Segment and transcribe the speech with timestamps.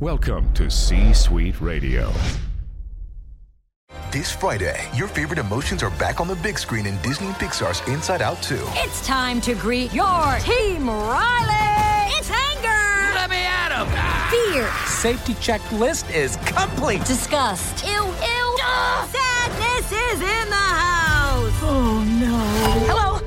[0.00, 2.10] Welcome to C Suite Radio.
[4.10, 7.86] This Friday, your favorite emotions are back on the big screen in Disney and Pixar's
[7.86, 8.58] Inside Out 2.
[8.76, 12.14] It's time to greet your team, Riley!
[12.16, 13.14] It's anger!
[13.14, 13.88] Let me at him!
[14.30, 14.70] Fear!
[14.86, 17.04] Safety checklist is complete!
[17.04, 17.84] Disgust!
[17.84, 18.58] Ew, ew!
[19.06, 21.52] Sadness is in the house!
[21.62, 22.38] Oh no.
[22.86, 23.09] Hello,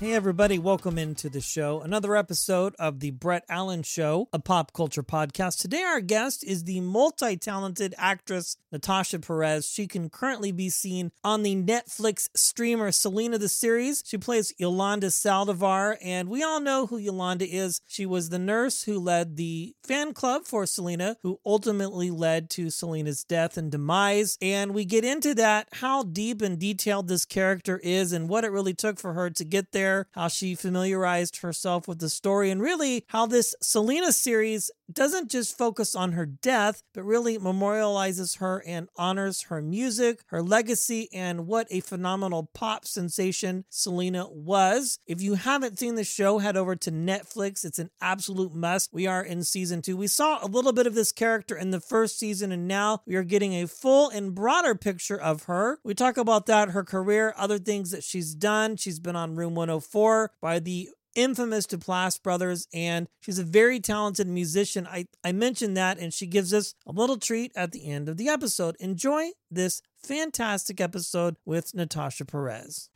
[0.00, 1.80] Hey, everybody, welcome into the show.
[1.80, 5.60] Another episode of the Brett Allan Show, a pop culture podcast.
[5.60, 9.70] Today, our guest is the multi talented actress Natasha Perez.
[9.70, 14.02] She can currently be seen on the Netflix streamer Selena the series.
[14.04, 17.80] She plays Yolanda Saldivar, and we all know who Yolanda is.
[17.86, 22.68] She was the nurse who led the fan club for Selena, who ultimately led to
[22.68, 24.36] Selena's death and demise.
[24.42, 28.50] And we get into that, how deep and detailed this character is, and what it
[28.50, 32.60] really took for her to get there how she familiarized herself with the story, and
[32.60, 38.62] really how this Selena series doesn't just focus on her death, but really memorializes her
[38.66, 44.98] and honors her music, her legacy, and what a phenomenal pop sensation Selena was.
[45.06, 47.64] If you haven't seen the show, head over to Netflix.
[47.64, 48.90] It's an absolute must.
[48.92, 49.96] We are in season two.
[49.96, 53.16] We saw a little bit of this character in the first season, and now we
[53.16, 55.78] are getting a full and broader picture of her.
[55.82, 58.76] We talk about that, her career, other things that she's done.
[58.76, 64.26] She's been on Room 104 by the infamous Duplass brothers, and she's a very talented
[64.26, 64.86] musician.
[64.86, 68.16] I, I mentioned that, and she gives us a little treat at the end of
[68.16, 68.76] the episode.
[68.80, 72.90] Enjoy this fantastic episode with Natasha Perez.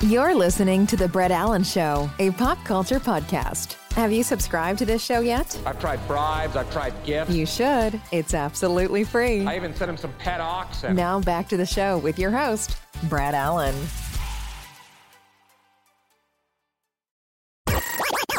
[0.00, 3.74] You're listening to The Brett Allan Show, a pop culture podcast.
[3.92, 5.56] Have you subscribed to this show yet?
[5.64, 7.30] I've tried bribes, I've tried gifts.
[7.30, 8.00] You should.
[8.10, 9.46] It's absolutely free.
[9.46, 10.96] I even sent him some pet oxen.
[10.96, 13.76] Now back to the show with your host, Brett Allan.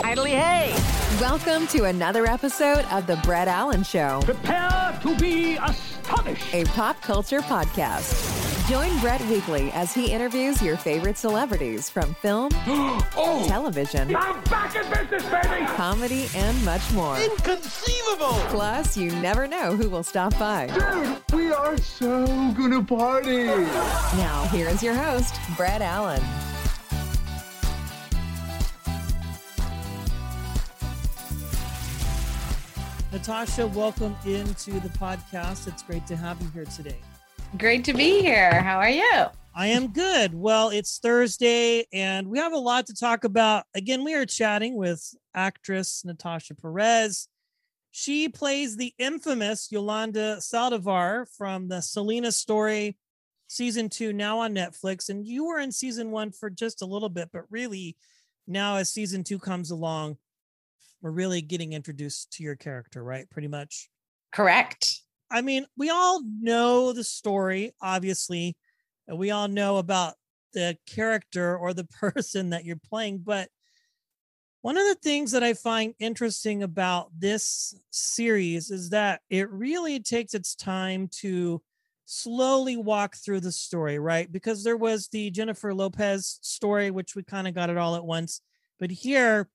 [0.03, 0.74] Idly hey!
[1.22, 6.53] Welcome to another episode of The Brett Allan Show, Prepare to be astonished.
[6.53, 8.69] a pop culture podcast.
[8.69, 14.75] Join Brett weekly as he interviews your favorite celebrities from film, oh, television, I'm back
[14.75, 15.66] in business, baby!
[15.68, 17.18] comedy, and much more.
[17.20, 18.34] Inconceivable!
[18.50, 20.68] Plus, you never know who will stop by.
[20.68, 23.46] Dude, we are so gonna party!
[23.46, 26.22] Now, here is your host, Brett Allan.
[33.13, 35.68] Natasha, welcome into the podcast.
[35.68, 36.97] It's great to have you here today.
[37.59, 38.59] Great to be here.
[38.59, 39.25] How are you?
[39.53, 40.34] I am good.
[40.34, 43.66] Well, it's Thursday and we have a lot to talk about.
[43.75, 47.28] Again, we are chatting with actress Natasha Perez.
[47.91, 52.97] She plays the infamous Yolanda Saldivar from the Selena story,
[53.47, 55.09] season two, now on Netflix.
[55.09, 57.96] And you were in season one for just a little bit, but really
[58.47, 60.18] now as season two comes along,
[61.03, 63.30] we're really getting introduced to your character, right?
[63.30, 63.90] Pretty much.
[64.31, 65.02] Correct.
[65.30, 68.56] I mean, we all know the story, obviously,
[69.08, 70.14] and we all know about
[70.53, 73.19] the character or the person that you're playing.
[73.19, 73.50] But
[74.62, 80.00] one of the things that I find interesting about this series is that it really
[80.00, 81.62] takes its time to
[82.06, 84.31] slowly walk through the story, right?
[84.31, 88.06] Because there was the Jennifer Lopez story, which we kind of got it all at
[88.06, 88.40] once.
[88.80, 89.50] But here,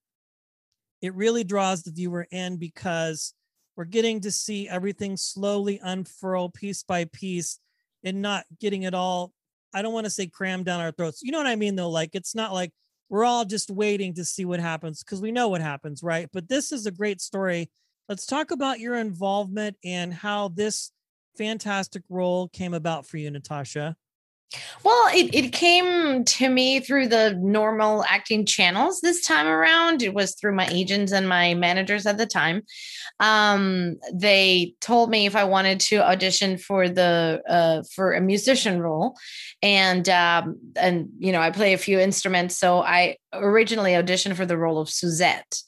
[1.01, 3.35] it really draws the viewer in because
[3.77, 7.61] we're getting to see everything slowly unfurl piece by piece
[8.05, 9.33] and not getting it all
[9.75, 11.23] i don't want to say crammed down our throats.
[11.23, 11.91] You know what i mean though?
[11.91, 12.73] Like it's not like
[13.09, 16.29] we're all just waiting to see what happens because we know what happens right?
[16.33, 17.71] But this is a great story.
[18.09, 20.91] Let's talk about your involvement and how this
[21.37, 23.97] fantastic role came about for you natasha
[24.83, 30.03] Well, it, it came to me through the normal acting channels this time around.
[30.03, 32.63] It was through my agents and my managers at the time.
[33.21, 38.81] Um, they told me if I wanted to audition for the uh, for a musician
[38.81, 39.17] role,
[39.61, 42.57] and um, and you know I play a few instruments.
[42.57, 45.61] So I originally auditioned for the role of Suzette.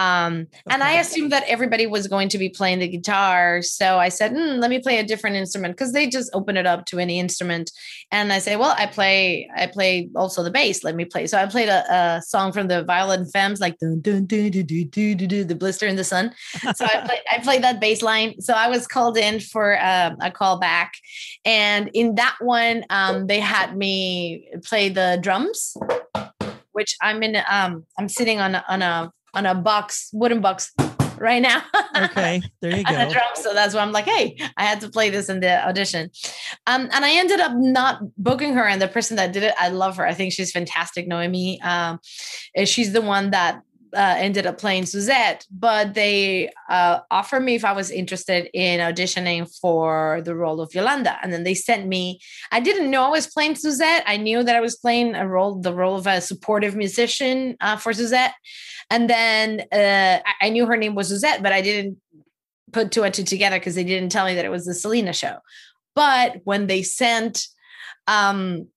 [0.00, 3.60] Um, and I assumed that everybody was going to be playing the guitar.
[3.60, 6.66] So I said, "Hmm, let me play a different instrument because they just open it
[6.66, 7.70] up to any instrument.
[8.10, 10.82] And I say, well, I play, I play also the bass.
[10.82, 11.26] Let me play.
[11.26, 14.66] So I played a, a song from the Violent Femmes, like dun, dun, dun, dun,
[14.66, 16.32] dun, dun, dun, dun, the blister in the sun.
[16.74, 18.40] So I played, I played that bass line.
[18.40, 20.94] So I was called in for um, a call back.
[21.44, 25.76] And in that one, um, they had me play the drums,
[26.72, 30.72] which I'm in, um, I'm sitting on, on a, on a box, wooden box
[31.18, 31.62] right now.
[31.96, 33.10] Okay, there you go.
[33.10, 33.42] drums.
[33.42, 36.10] So that's why I'm like, hey, I had to play this in the audition.
[36.66, 38.66] Um, and I ended up not booking her.
[38.66, 40.06] And the person that did it, I love her.
[40.06, 41.60] I think she's fantastic, Noemi.
[41.62, 42.00] Um,
[42.64, 43.60] she's the one that
[43.94, 48.80] uh, ended up playing Suzette, but they uh, offered me if I was interested in
[48.80, 51.18] auditioning for the role of Yolanda.
[51.22, 52.20] And then they sent me,
[52.52, 54.04] I didn't know I was playing Suzette.
[54.06, 57.76] I knew that I was playing a role, the role of a supportive musician uh,
[57.76, 58.34] for Suzette.
[58.90, 61.98] And then uh, I- I knew her name was Suzette, but I didn't
[62.72, 65.12] put two and two together because they didn't tell me that it was the Selena
[65.12, 65.38] show.
[65.94, 67.46] But when they sent,
[68.06, 68.68] um,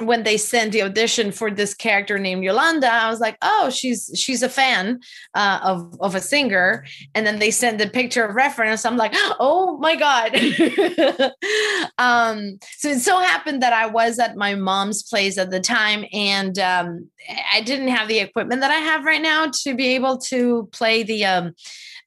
[0.00, 4.10] when they sent the audition for this character named Yolanda, I was like, oh, she's
[4.14, 5.00] she's a fan
[5.34, 6.84] uh, of of a singer.
[7.14, 8.84] And then they sent the picture of reference.
[8.84, 10.34] I'm like, oh my god.
[11.98, 16.04] um, so it so happened that I was at my mom's place at the time,
[16.12, 17.08] and um,
[17.52, 21.02] I didn't have the equipment that I have right now to be able to play
[21.02, 21.54] the um,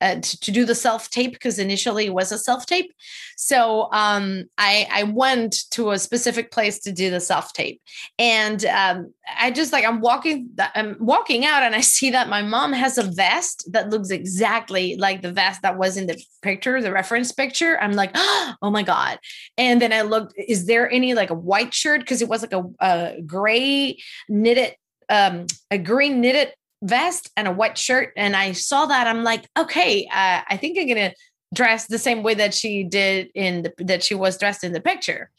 [0.01, 2.93] uh, to, to do the self tape because initially it was a self tape.
[3.37, 7.81] So um, I, I went to a specific place to do the self tape,
[8.17, 12.41] and um, I just like I'm walking I'm walking out and I see that my
[12.41, 16.81] mom has a vest that looks exactly like the vest that was in the picture,
[16.81, 17.79] the reference picture.
[17.79, 19.19] I'm like, oh my god!
[19.57, 22.53] And then I looked, is there any like a white shirt because it was like
[22.53, 23.97] a, a gray
[24.27, 24.75] knitted
[25.09, 28.13] um, a green knitted vest and a white shirt.
[28.15, 29.07] And I saw that.
[29.07, 31.13] I'm like, okay, uh, I think I'm gonna
[31.53, 34.81] dress the same way that she did in the that she was dressed in the
[34.81, 35.31] picture.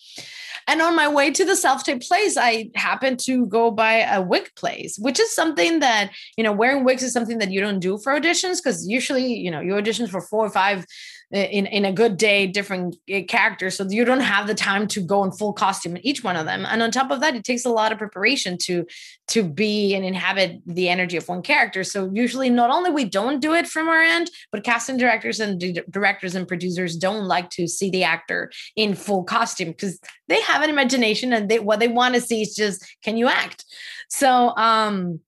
[0.67, 4.51] And on my way to the self-tape place, I happened to go by a wig
[4.55, 7.99] place, which is something that, you know, wearing wigs is something that you don't do
[7.99, 10.85] for auditions because usually, you know, you audition for four or five
[11.33, 13.77] in, in a good day, different uh, characters.
[13.77, 16.45] So you don't have the time to go in full costume in each one of
[16.45, 16.67] them.
[16.67, 18.85] And on top of that, it takes a lot of preparation to
[19.29, 21.85] to be and inhabit the energy of one character.
[21.85, 25.61] So usually not only we don't do it from our end, but casting directors and
[25.61, 30.41] di- directors and producers don't like to see the actor in full costume because they
[30.43, 33.65] have an imagination and they what they want to see is just can you act?
[34.09, 35.21] So um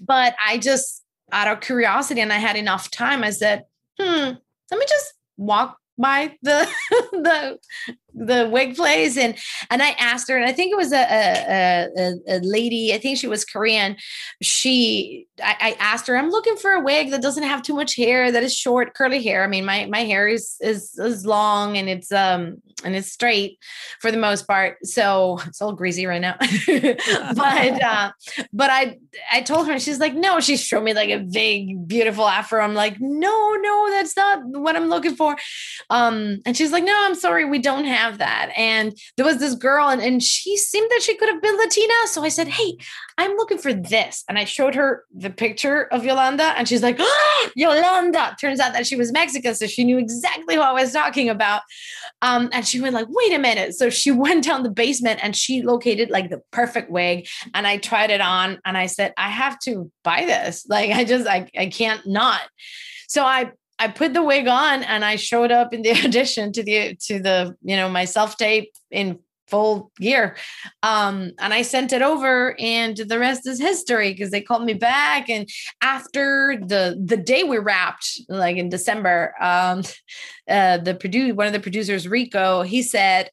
[0.00, 1.02] but I just
[1.32, 3.64] out of curiosity and I had enough time, I said,
[4.00, 4.32] hmm,
[4.70, 6.68] let me just walk by the
[7.12, 7.58] the
[8.20, 9.34] the wig place and
[9.70, 12.98] and I asked her and I think it was a a, a, a lady I
[12.98, 13.96] think she was Korean.
[14.42, 17.96] She I, I, asked her I'm looking for a wig that doesn't have too much
[17.96, 19.42] hair that is short curly hair.
[19.42, 23.58] I mean my my hair is is is long and it's um and it's straight
[24.00, 26.36] for the most part so it's all greasy right now.
[27.40, 28.12] But uh
[28.52, 28.98] but I
[29.32, 32.62] I told her and she's like no she showed me like a big beautiful afro.
[32.62, 35.36] I'm like no no that's not what I'm looking for.
[35.88, 38.52] Um and she's like no I'm sorry we don't have that.
[38.56, 41.94] And there was this girl, and, and she seemed that she could have been Latina.
[42.06, 42.76] So I said, Hey,
[43.20, 44.24] I'm looking for this.
[44.28, 48.34] And I showed her the picture of Yolanda, and she's like, oh, Yolanda.
[48.40, 51.60] Turns out that she was Mexican, so she knew exactly who I was talking about.
[52.22, 53.74] Um, and she went like, wait a minute.
[53.74, 57.28] So she went down the basement and she located like the perfect wig.
[57.52, 60.66] And I tried it on and I said, I have to buy this.
[60.66, 62.40] Like I just I, I can't not.
[63.08, 66.62] So I I put the wig on and I showed up in the audition to
[66.62, 69.18] the to the you know my self tape in
[69.48, 70.36] full gear
[70.84, 74.74] um and i sent it over and the rest is history because they called me
[74.74, 75.48] back and
[75.82, 79.82] after the the day we wrapped like in december um
[80.48, 83.28] uh the producer one of the producers rico he said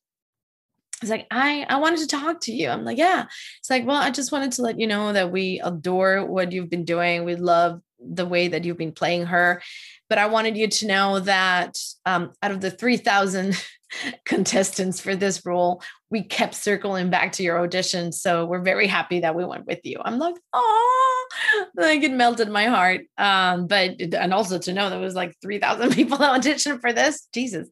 [1.01, 2.69] it's like I I wanted to talk to you.
[2.69, 3.25] I'm like, yeah.
[3.59, 6.71] It's like, well, I just wanted to let you know that we adore what you've
[6.71, 7.23] been doing.
[7.23, 9.61] We love the way that you've been playing her
[10.09, 13.61] but I wanted you to know that um, out of the 3,000
[14.25, 18.11] contestants for this role, we kept circling back to your audition.
[18.13, 19.99] So we're very happy that we went with you.
[20.03, 21.27] I'm like, oh,
[21.75, 23.01] like it melted my heart.
[23.17, 27.27] Um, but and also to know there was like 3,000 people that auditioned for this,
[27.33, 27.69] Jesus.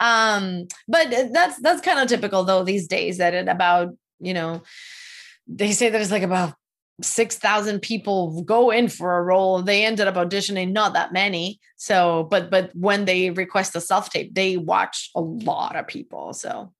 [0.00, 4.62] Um, but that's that's kind of typical though these days that it about you know
[5.46, 6.54] they say that it's like about
[7.02, 9.62] 6,000 people go in for a role.
[9.62, 11.60] They ended up auditioning not that many.
[11.76, 16.32] So, but but when they request a self tape, they watch a lot of people.
[16.32, 16.72] So,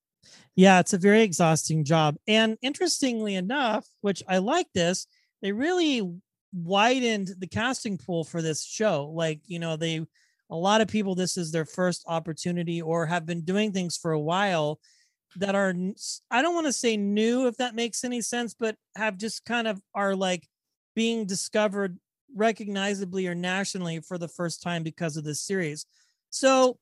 [0.54, 2.16] yeah, it's a very exhausting job.
[2.26, 5.06] And interestingly enough, which I like this,
[5.42, 6.02] they really
[6.54, 9.12] widened the casting pool for this show.
[9.14, 10.06] Like, you know, they
[10.48, 14.12] a lot of people this is their first opportunity or have been doing things for
[14.12, 14.80] a while
[15.40, 15.74] that are
[16.30, 19.68] I don't want to say new if that makes any sense, but have just kind
[19.68, 20.46] of are like
[20.94, 21.98] being discovered
[22.34, 25.86] recognizably or nationally for the first time because of this series.
[26.30, 26.78] So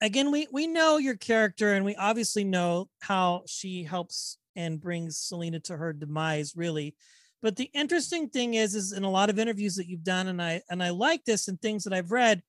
[0.00, 5.18] again, we we know your character and we obviously know how she helps and brings
[5.18, 6.94] Selena to her demise, really.
[7.42, 10.40] But the interesting thing is, is in a lot of interviews that you've done, and
[10.40, 12.42] I and I like this and things that I've read,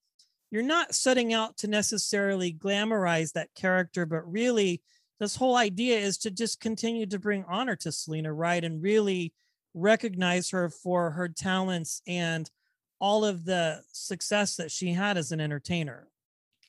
[0.50, 4.82] you're not setting out to necessarily glamorize that character, but really
[5.20, 8.64] this whole idea is to just continue to bring honor to Selena, right?
[8.64, 9.34] And really
[9.74, 12.50] recognize her for her talents and
[13.00, 16.08] all of the success that she had as an entertainer.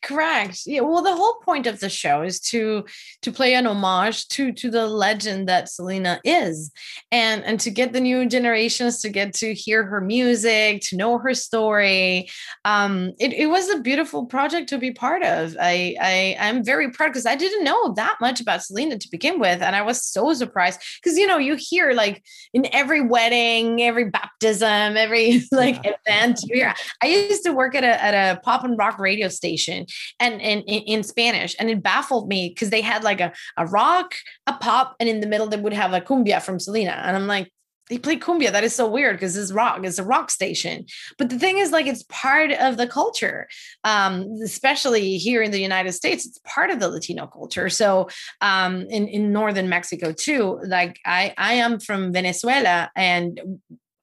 [0.00, 0.60] Correct.
[0.64, 0.82] Yeah.
[0.82, 2.84] Well, the whole point of the show is to
[3.22, 6.70] to play an homage to to the legend that Selena is,
[7.10, 11.18] and and to get the new generations to get to hear her music, to know
[11.18, 12.28] her story.
[12.64, 15.56] Um, it, it was a beautiful project to be part of.
[15.60, 19.40] I I I'm very proud because I didn't know that much about Selena to begin
[19.40, 22.22] with, and I was so surprised because you know you hear like
[22.54, 25.94] in every wedding, every baptism, every like yeah.
[26.06, 26.74] event you hear.
[27.02, 29.86] I used to work at a at a pop and rock radio station
[30.20, 31.54] and, and, in Spanish.
[31.58, 34.14] And it baffled me because they had like a, a rock,
[34.46, 37.02] a pop, and in the middle they would have a cumbia from Selena.
[37.04, 37.52] And I'm like,
[37.88, 38.52] they play cumbia.
[38.52, 39.80] That is so weird because it's rock.
[39.82, 40.86] It's a rock station.
[41.16, 43.48] But the thing is, like, it's part of the culture,
[43.84, 46.26] um, especially here in the United States.
[46.26, 47.68] It's part of the Latino culture.
[47.68, 48.08] So,
[48.40, 50.60] um, in in northern Mexico too.
[50.64, 53.40] Like, I I am from Venezuela, and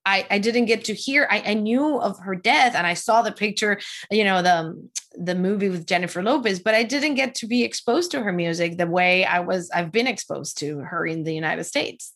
[0.06, 3.22] I, I didn't get to hear I, I knew of her death and I saw
[3.22, 3.80] the picture,
[4.12, 8.12] you know, the the movie with Jennifer Lopez, but I didn't get to be exposed
[8.12, 11.64] to her music the way I was I've been exposed to her in the United
[11.64, 12.14] States.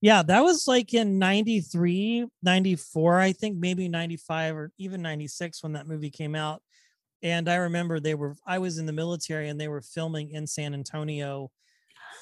[0.00, 5.74] Yeah, that was like in 93, 94, I think maybe 95 or even 96 when
[5.74, 6.62] that movie came out.
[7.22, 10.46] And I remember they were I was in the military and they were filming in
[10.46, 11.50] San Antonio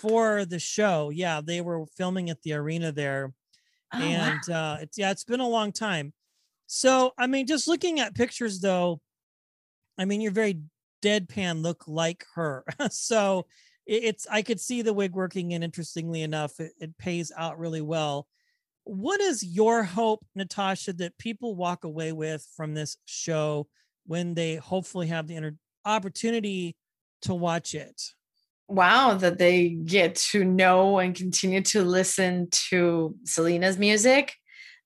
[0.00, 1.10] for the show.
[1.10, 3.32] Yeah, they were filming at the arena there
[3.92, 4.74] Oh, and wow.
[4.74, 6.12] uh, it's yeah, it's been a long time.
[6.66, 9.00] So I mean, just looking at pictures though,
[9.98, 10.60] I mean, you're very
[11.02, 12.64] deadpan look like her.
[12.90, 13.46] so
[13.86, 17.58] it, it's I could see the wig working, and interestingly enough, it, it pays out
[17.58, 18.26] really well.
[18.84, 23.68] What is your hope, Natasha, that people walk away with from this show
[24.06, 26.76] when they hopefully have the inter- opportunity
[27.22, 28.00] to watch it?
[28.68, 34.34] Wow that they get to know and continue to listen to Selena's music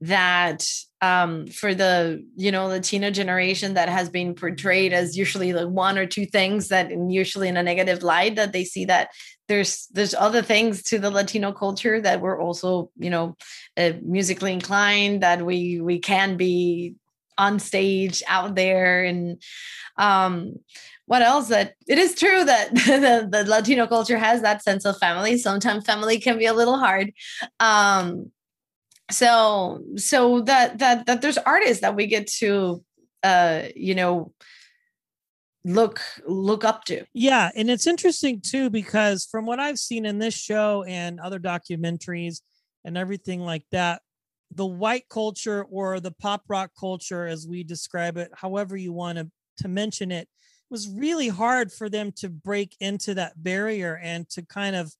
[0.03, 0.67] that
[1.01, 5.97] um, for the you know Latino generation that has been portrayed as usually like one
[5.97, 9.11] or two things that usually in a negative light that they see that
[9.49, 13.37] there's there's other things to the Latino culture that we're also you know
[13.77, 16.95] uh, musically inclined that we we can be
[17.39, 19.43] on stage out there and
[19.99, 20.55] um
[21.07, 24.99] what else that it is true that the, the latino culture has that sense of
[24.99, 25.39] family.
[25.39, 27.13] Sometimes family can be a little hard.
[27.61, 28.31] Um
[29.11, 32.83] so so that that that there's artists that we get to
[33.23, 34.33] uh you know
[35.65, 37.05] look look up to.
[37.13, 41.39] Yeah and it's interesting too because from what i've seen in this show and other
[41.39, 42.41] documentaries
[42.85, 44.03] and everything like that
[44.55, 49.19] the white culture or the pop rock culture as we describe it however you want
[49.19, 50.29] to to mention it
[50.73, 54.91] was really hard for them to break into that barrier and to kind of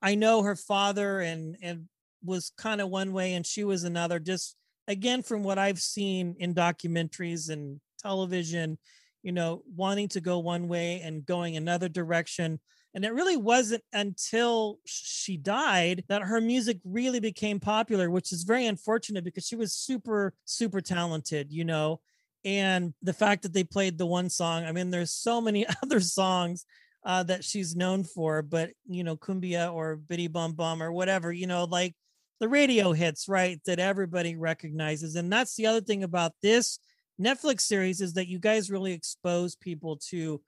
[0.00, 1.88] I know her father and and
[2.24, 4.54] was kind of one way and she was another just
[4.86, 8.78] again from what I've seen in documentaries and television
[9.24, 12.60] you know wanting to go one way and going another direction.
[12.94, 18.44] And it really wasn't until she died that her music really became popular which is
[18.44, 22.00] very unfortunate because she was super super talented you know
[22.44, 26.00] and the fact that they played the one song i mean there's so many other
[26.00, 26.66] songs
[27.06, 31.32] uh, that she's known for but you know cumbia or biddy bum bum or whatever
[31.32, 31.94] you know like
[32.40, 36.78] the radio hits right that everybody recognizes and that's the other thing about this
[37.20, 40.40] netflix series is that you guys really expose people to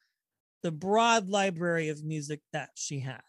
[0.66, 3.23] the broad library of music that she had.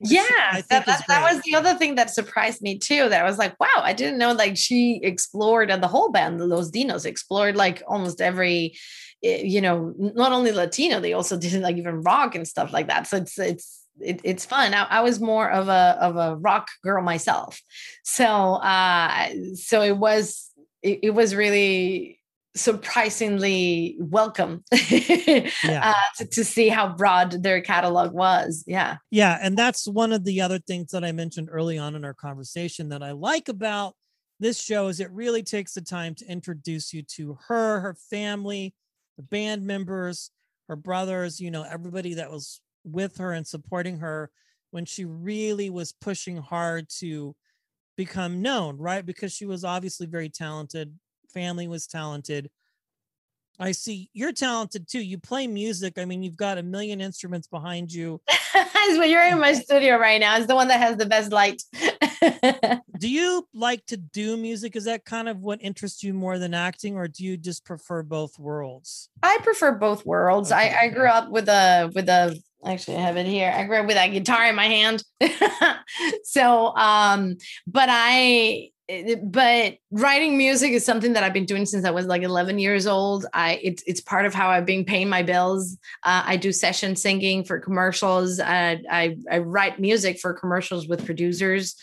[0.00, 3.08] Yeah, that, that, that, was the other thing that surprised me too.
[3.08, 6.40] That I was like, wow, I didn't know like she explored and the whole band,
[6.40, 8.76] Los Dinos, explored like almost every,
[9.22, 12.88] eh, you know, not only Latino, they also did like even rock and stuff like
[12.88, 13.06] that.
[13.06, 14.74] So it's it's it, it's fun.
[14.74, 17.60] I, I, was more of a of a rock girl myself,
[18.02, 20.50] so uh, so it was
[20.82, 22.19] it, it was really
[22.56, 25.50] surprisingly welcome yeah.
[25.64, 28.64] uh, to, to see how broad their catalog was.
[28.66, 28.96] Yeah.
[29.10, 29.38] Yeah.
[29.40, 32.88] And that's one of the other things that I mentioned early on in our conversation
[32.88, 33.94] that I like about
[34.40, 38.74] this show is it really takes the time to introduce you to her, her family,
[39.16, 40.30] the band members,
[40.68, 44.30] her brothers, you know, everybody that was with her and supporting her
[44.70, 47.34] when she really was pushing hard to
[47.96, 49.04] become known, right?
[49.04, 50.96] Because she was obviously very talented,
[51.32, 52.50] family was talented
[53.60, 54.08] I see.
[54.14, 55.00] You're talented too.
[55.00, 55.98] You play music.
[55.98, 58.20] I mean, you've got a million instruments behind you.
[58.92, 60.36] What you're in my studio right now.
[60.36, 61.62] It's the one that has the best light.
[62.98, 64.74] do you like to do music?
[64.74, 68.02] Is that kind of what interests you more than acting, or do you just prefer
[68.02, 69.08] both worlds?
[69.22, 70.50] I prefer both worlds.
[70.50, 70.74] Okay.
[70.74, 73.52] I, I grew up with a with a actually I have it here.
[73.54, 75.04] I grew up with a guitar in my hand.
[76.24, 78.70] so um, but I
[79.22, 82.86] but writing music is something that I've been doing since I was like 11 years
[82.86, 83.26] old.
[83.32, 85.76] I it's it's part of how I've been paying my bills.
[86.04, 88.40] Uh, I do session singing for commercials.
[88.40, 91.76] I, I I write music for commercials with producers.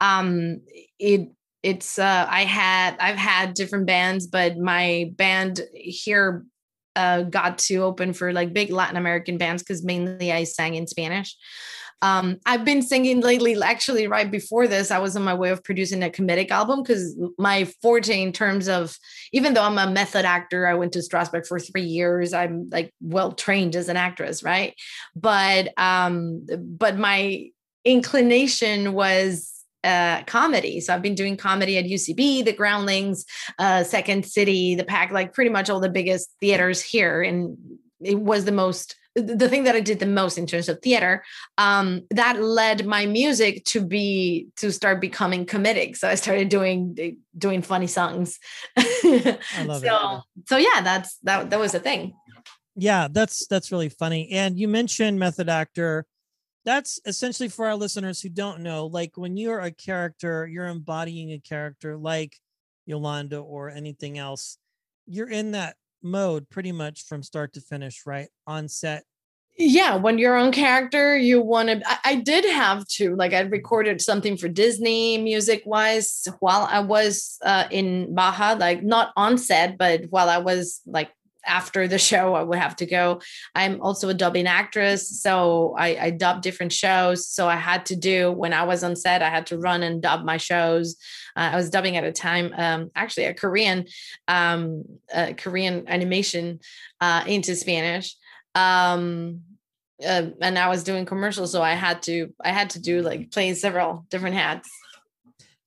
[0.00, 0.60] Um,
[0.98, 1.30] it
[1.62, 6.44] it's uh, I had I've had different bands, but my band here
[6.96, 10.86] uh, got to open for like big Latin American bands because mainly I sang in
[10.86, 11.36] Spanish.
[12.02, 13.60] Um, I've been singing lately.
[13.62, 17.16] Actually, right before this, I was on my way of producing a comedic album because
[17.38, 18.96] my forte in terms of,
[19.32, 22.32] even though I'm a method actor, I went to Strasberg for three years.
[22.32, 24.74] I'm like well trained as an actress, right?
[25.16, 27.48] But um, but my
[27.84, 30.80] inclination was uh, comedy.
[30.80, 33.26] So I've been doing comedy at UCB, the Groundlings,
[33.58, 37.22] uh, Second City, the Pack, like pretty much all the biggest theaters here.
[37.22, 37.58] And
[38.00, 41.24] it was the most the thing that I did the most in terms of theater,
[41.56, 45.96] um, that led my music to be to start becoming comedic.
[45.96, 48.38] So I started doing doing funny songs.
[48.76, 50.48] I love so, it.
[50.48, 52.14] So yeah, that's that that was the thing.
[52.76, 54.30] Yeah, that's that's really funny.
[54.32, 56.06] And you mentioned method actor.
[56.64, 61.30] That's essentially for our listeners who don't know, like when you're a character, you're embodying
[61.32, 62.36] a character like
[62.86, 64.56] Yolanda or anything else.
[65.06, 68.28] You're in that mode pretty much from start to finish, right?
[68.46, 69.04] On set.
[69.56, 71.80] Yeah, when you're own character, you want to.
[71.86, 76.80] I, I, did have to, like, I recorded something for Disney music wise while I
[76.80, 81.10] was uh, in Baja, like, not on set, but while I was like
[81.46, 83.20] after the show, I would have to go.
[83.54, 87.28] I'm also a dubbing actress, so I, I dub different shows.
[87.28, 90.02] So I had to do when I was on set, I had to run and
[90.02, 90.96] dub my shows.
[91.36, 93.86] Uh, I was dubbing at a time, um, actually a Korean,
[94.28, 96.60] um, a Korean animation
[97.00, 98.16] uh, into Spanish.
[98.54, 99.40] Um,
[100.04, 103.30] uh, and I was doing commercials, so I had to I had to do like
[103.30, 104.68] play several different hats.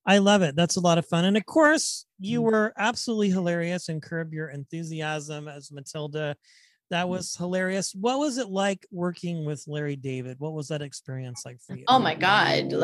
[0.05, 0.55] I love it.
[0.55, 1.25] That's a lot of fun.
[1.25, 2.49] And of course, you mm-hmm.
[2.49, 6.35] were absolutely hilarious and curb your enthusiasm as Matilda
[6.89, 7.09] that mm.
[7.09, 7.93] was hilarious.
[7.93, 10.39] What was it like working with Larry David?
[10.39, 11.83] What was that experience like for you?
[11.87, 12.71] Oh my God.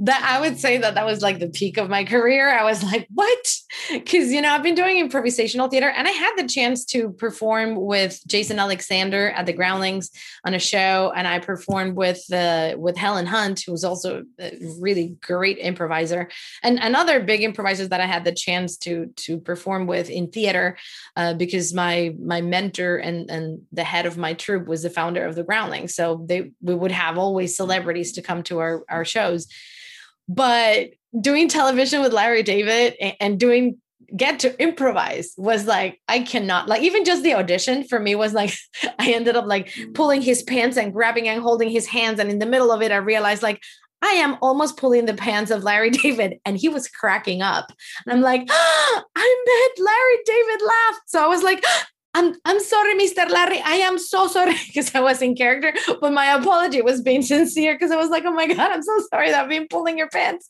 [0.00, 2.50] That I would say that that was like the peak of my career.
[2.50, 3.54] I was like, what?
[3.90, 7.76] Because, you know, I've been doing improvisational theater and I had the chance to perform
[7.76, 10.10] with Jason Alexander at the Groundlings
[10.44, 11.12] on a show.
[11.14, 16.28] And I performed with, uh, with Helen Hunt, who was also a really great improviser.
[16.62, 20.76] And another big improvisers that I had the chance to, to perform with in theater
[21.16, 24.90] uh, because my, my my mentor and and the head of my troupe was the
[24.90, 25.86] founder of the Groundling.
[25.86, 29.46] So they we would have always celebrities to come to our our shows.
[30.28, 33.78] But doing television with Larry David and, and doing
[34.16, 38.32] get to improvise was like I cannot like even just the audition for me was
[38.34, 38.52] like
[38.98, 39.94] I ended up like mm.
[39.94, 42.92] pulling his pants and grabbing and holding his hands and in the middle of it
[42.92, 43.62] I realized like
[44.02, 47.72] I am almost pulling the pants of Larry David and he was cracking up
[48.04, 51.64] and I'm like oh, I made Larry David laugh so I was like
[52.14, 53.28] I'm I'm sorry, Mr.
[53.28, 53.60] Larry.
[53.60, 57.74] I am so sorry because I was in character, but my apology was being sincere
[57.74, 60.08] because I was like, oh my god, I'm so sorry that I've been pulling your
[60.08, 60.48] pants.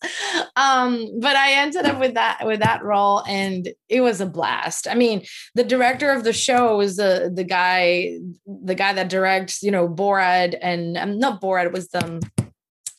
[0.57, 4.87] Um, but I ended up with that with that role, and it was a blast.
[4.87, 5.25] I mean,
[5.55, 9.89] the director of the show was the the guy the guy that directs, you know,
[9.89, 12.21] Borat and um, not Borat was the um,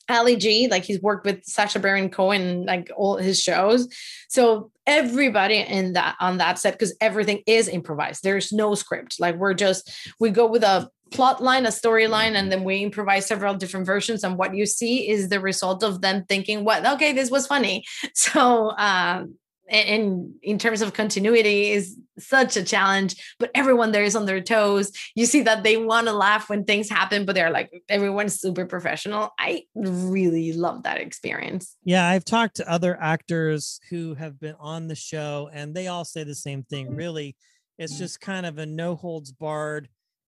[0.10, 3.88] Ali G, like he's worked with Sacha Baron Cohen, like all his shows.
[4.30, 8.24] So everybody in that on that set, because everything is improvised.
[8.24, 9.20] There's no script.
[9.20, 13.26] Like we're just we go with a plot line, a storyline, and then we improvise
[13.26, 14.24] several different versions.
[14.24, 16.86] And what you see is the result of them thinking, "What?
[16.86, 19.36] Okay, this was funny." So um,
[19.70, 24.42] and in terms of continuity is such a challenge but everyone there is on their
[24.42, 24.92] toes.
[25.16, 28.66] You see that they want to laugh when things happen but they're like everyone's super
[28.66, 29.34] professional.
[29.40, 31.76] I really love that experience.
[31.84, 36.06] Yeah i've talked to other actors who have been on the show and they all
[36.06, 36.96] say the same thing mm-hmm.
[36.96, 37.36] really.
[37.78, 38.04] It's mm-hmm.
[38.04, 39.90] just kind of a no holds barred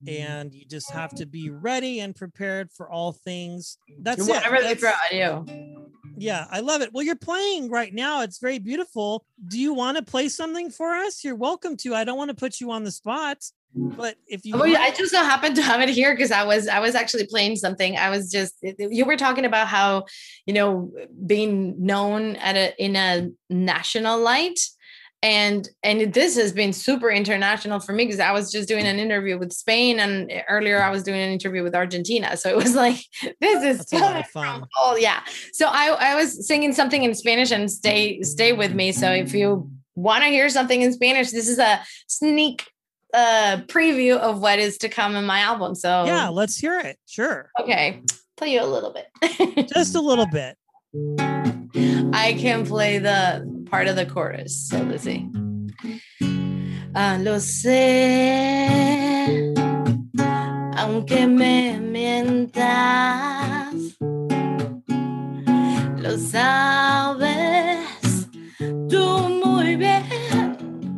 [0.04, 0.22] mm-hmm.
[0.22, 3.78] and you just have to be ready and prepared for all things.
[4.00, 4.62] That's whatever it.
[4.62, 5.89] they throw at you
[6.20, 6.92] yeah, I love it.
[6.92, 8.22] Well, you're playing right now.
[8.22, 9.24] It's very beautiful.
[9.48, 11.24] Do you want to play something for us?
[11.24, 11.94] You're welcome to.
[11.94, 13.38] I don't want to put you on the spot,
[13.74, 16.44] but if you, oh, want- I just so happen to have it here because I
[16.44, 17.96] was I was actually playing something.
[17.96, 20.04] I was just you were talking about how
[20.46, 20.92] you know
[21.26, 24.60] being known at a in a national light
[25.22, 28.98] and and this has been super international for me because I was just doing an
[28.98, 32.36] interview with Spain and earlier I was doing an interview with Argentina.
[32.36, 32.96] So it was like
[33.40, 34.64] this is That's a lot fun.
[34.78, 35.20] Oh yeah.
[35.52, 38.92] So I I was singing something in Spanish and stay stay with me.
[38.92, 42.66] So if you want to hear something in Spanish, this is a sneak
[43.12, 45.74] uh preview of what is to come in my album.
[45.74, 46.98] So Yeah, let's hear it.
[47.06, 47.50] Sure.
[47.60, 48.00] okay,
[48.38, 49.68] play you a little bit.
[49.68, 50.56] Just a little bit.
[52.12, 54.68] I can play the part of the chorus.
[54.68, 55.30] So let's see.
[56.92, 58.66] Ah, lo sé,
[60.76, 62.66] aunque me mientas,
[65.96, 67.78] lo sabes
[68.88, 70.02] tú muy bien,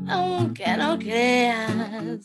[0.08, 2.24] aunque no creas.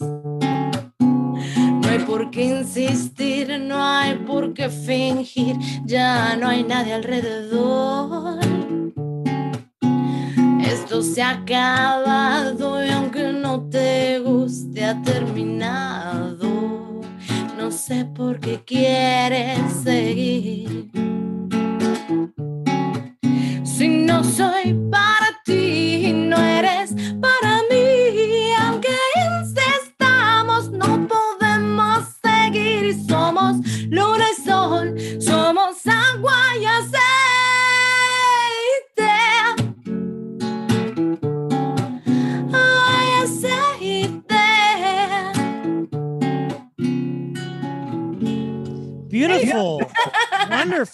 [1.00, 8.67] No hay por qué insistir, no hay por qué fingir, ya no hay nadie alrededor.
[10.68, 17.00] Esto se ha acabado y aunque no te guste ha terminado.
[17.58, 20.92] No sé por qué quieres seguir.
[23.64, 25.27] Si no soy para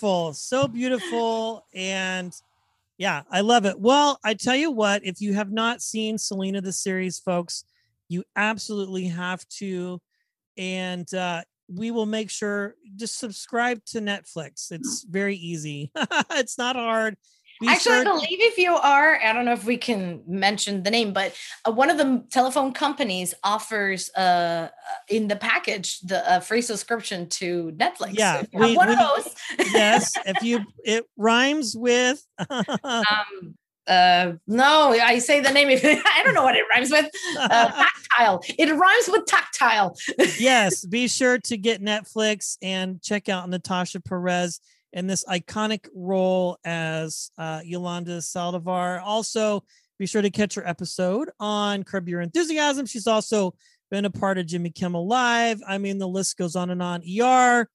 [0.03, 0.33] Wonderful.
[0.33, 1.65] So beautiful.
[1.73, 2.33] And
[2.97, 3.79] yeah, I love it.
[3.79, 7.63] Well, I tell you what, if you have not seen Selena the series, folks,
[8.09, 10.01] you absolutely have to.
[10.57, 14.73] And uh, we will make sure just subscribe to Netflix.
[14.73, 15.89] It's very easy.
[16.31, 17.15] it's not hard.
[17.63, 20.91] Be Actually, I believe if you are, I don't know if we can mention the
[20.91, 21.33] name, but
[21.65, 24.67] uh, one of the telephone companies offers uh,
[25.07, 28.15] in the package the uh, free subscription to Netflix.
[28.17, 29.33] Yeah, So if you have we- one of those.
[29.71, 33.55] yes, if you it rhymes with um,
[33.87, 35.69] uh, no, I say the name.
[35.69, 37.09] If I don't know what it rhymes with.
[37.39, 38.43] Uh, tactile.
[38.59, 39.95] It rhymes with tactile.
[40.37, 44.59] yes, be sure to get Netflix and check out Natasha Perez
[44.93, 49.01] in this iconic role as uh, Yolanda Saldivar.
[49.03, 49.63] Also,
[49.99, 52.85] be sure to catch her episode on Curb Your Enthusiasm.
[52.85, 53.55] She's also
[53.91, 55.61] been a part of Jimmy Kimmel Live.
[55.67, 57.01] I mean, the list goes on and on.
[57.01, 57.67] ER.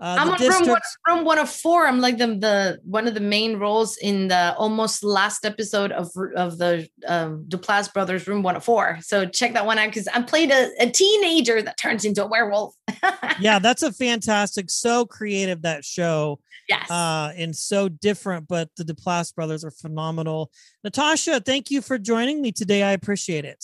[0.00, 0.86] Uh, I'm on room one, district.
[1.06, 1.86] room one of four.
[1.86, 6.08] I'm like the the one of the main roles in the almost last episode of
[6.34, 8.98] of the um, Duplass Brothers Room One of Four.
[9.02, 12.26] So check that one out because I played a, a teenager that turns into a
[12.26, 12.74] werewolf.
[13.40, 16.40] yeah, that's a fantastic, so creative that show.
[16.66, 16.90] Yes.
[16.90, 20.50] Uh, and so different, but the Duplass brothers are phenomenal.
[20.82, 22.82] Natasha, thank you for joining me today.
[22.82, 23.62] I appreciate it.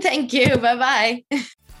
[0.00, 0.56] Thank you.
[0.56, 1.40] Bye bye.